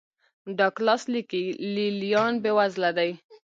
ډاګلاس 0.57 1.03
لیکي 1.13 1.43
لې 1.73 1.87
لیان 2.01 2.33
بېوزله 2.43 2.89
دي. 2.97 3.11